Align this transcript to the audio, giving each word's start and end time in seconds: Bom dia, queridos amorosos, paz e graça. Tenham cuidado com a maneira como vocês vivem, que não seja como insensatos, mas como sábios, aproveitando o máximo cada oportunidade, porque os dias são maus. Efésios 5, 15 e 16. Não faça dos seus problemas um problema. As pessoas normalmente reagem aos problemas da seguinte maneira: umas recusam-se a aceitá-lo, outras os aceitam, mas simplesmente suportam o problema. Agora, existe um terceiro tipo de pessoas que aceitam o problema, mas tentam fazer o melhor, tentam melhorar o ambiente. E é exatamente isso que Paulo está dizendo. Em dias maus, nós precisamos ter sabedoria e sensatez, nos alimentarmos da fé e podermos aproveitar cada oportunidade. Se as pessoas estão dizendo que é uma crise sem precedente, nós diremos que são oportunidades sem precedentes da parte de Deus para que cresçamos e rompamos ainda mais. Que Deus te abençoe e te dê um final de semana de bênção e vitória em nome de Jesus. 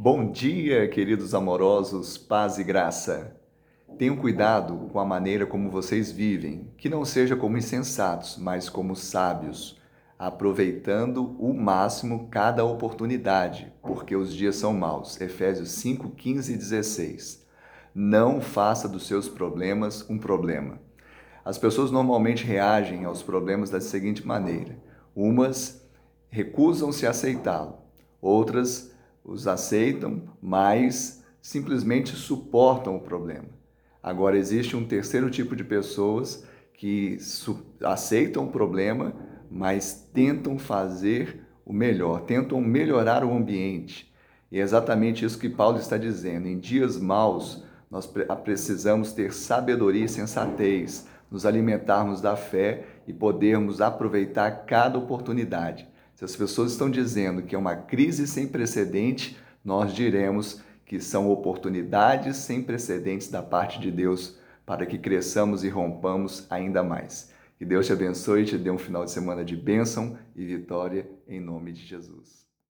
Bom 0.00 0.30
dia, 0.30 0.86
queridos 0.86 1.34
amorosos, 1.34 2.16
paz 2.16 2.56
e 2.56 2.62
graça. 2.62 3.36
Tenham 3.98 4.16
cuidado 4.16 4.88
com 4.92 5.00
a 5.00 5.04
maneira 5.04 5.44
como 5.44 5.72
vocês 5.72 6.12
vivem, 6.12 6.70
que 6.78 6.88
não 6.88 7.04
seja 7.04 7.34
como 7.34 7.58
insensatos, 7.58 8.38
mas 8.38 8.68
como 8.68 8.94
sábios, 8.94 9.76
aproveitando 10.16 11.36
o 11.40 11.52
máximo 11.52 12.28
cada 12.30 12.64
oportunidade, 12.64 13.72
porque 13.82 14.14
os 14.14 14.32
dias 14.32 14.54
são 14.54 14.72
maus. 14.72 15.20
Efésios 15.20 15.70
5, 15.72 16.10
15 16.10 16.52
e 16.52 16.56
16. 16.56 17.44
Não 17.92 18.40
faça 18.40 18.88
dos 18.88 19.04
seus 19.04 19.28
problemas 19.28 20.08
um 20.08 20.16
problema. 20.16 20.78
As 21.44 21.58
pessoas 21.58 21.90
normalmente 21.90 22.44
reagem 22.44 23.04
aos 23.04 23.20
problemas 23.20 23.68
da 23.68 23.80
seguinte 23.80 24.24
maneira: 24.24 24.78
umas 25.12 25.84
recusam-se 26.30 27.04
a 27.04 27.10
aceitá-lo, 27.10 27.78
outras 28.22 28.96
os 29.28 29.46
aceitam, 29.46 30.22
mas 30.40 31.22
simplesmente 31.40 32.16
suportam 32.16 32.96
o 32.96 33.00
problema. 33.00 33.48
Agora, 34.02 34.38
existe 34.38 34.74
um 34.74 34.86
terceiro 34.86 35.30
tipo 35.30 35.54
de 35.54 35.62
pessoas 35.62 36.46
que 36.72 37.18
aceitam 37.82 38.46
o 38.46 38.50
problema, 38.50 39.12
mas 39.50 40.08
tentam 40.14 40.58
fazer 40.58 41.46
o 41.64 41.72
melhor, 41.72 42.22
tentam 42.22 42.60
melhorar 42.60 43.22
o 43.22 43.36
ambiente. 43.36 44.10
E 44.50 44.58
é 44.58 44.62
exatamente 44.62 45.24
isso 45.24 45.38
que 45.38 45.50
Paulo 45.50 45.78
está 45.78 45.98
dizendo. 45.98 46.48
Em 46.48 46.58
dias 46.58 46.98
maus, 46.98 47.62
nós 47.90 48.06
precisamos 48.42 49.12
ter 49.12 49.32
sabedoria 49.32 50.06
e 50.06 50.08
sensatez, 50.08 51.06
nos 51.30 51.44
alimentarmos 51.44 52.22
da 52.22 52.34
fé 52.34 52.86
e 53.06 53.12
podermos 53.12 53.82
aproveitar 53.82 54.64
cada 54.64 54.98
oportunidade. 54.98 55.86
Se 56.18 56.24
as 56.24 56.34
pessoas 56.34 56.72
estão 56.72 56.90
dizendo 56.90 57.42
que 57.42 57.54
é 57.54 57.58
uma 57.58 57.76
crise 57.76 58.26
sem 58.26 58.48
precedente, 58.48 59.38
nós 59.64 59.94
diremos 59.94 60.60
que 60.84 61.00
são 61.00 61.30
oportunidades 61.30 62.38
sem 62.38 62.60
precedentes 62.60 63.30
da 63.30 63.40
parte 63.40 63.78
de 63.78 63.88
Deus 63.88 64.36
para 64.66 64.84
que 64.84 64.98
cresçamos 64.98 65.62
e 65.62 65.68
rompamos 65.68 66.44
ainda 66.50 66.82
mais. 66.82 67.32
Que 67.56 67.64
Deus 67.64 67.86
te 67.86 67.92
abençoe 67.92 68.42
e 68.42 68.46
te 68.46 68.58
dê 68.58 68.68
um 68.68 68.78
final 68.78 69.04
de 69.04 69.12
semana 69.12 69.44
de 69.44 69.54
bênção 69.54 70.18
e 70.34 70.44
vitória 70.44 71.08
em 71.28 71.38
nome 71.38 71.70
de 71.72 71.86
Jesus. 71.86 72.47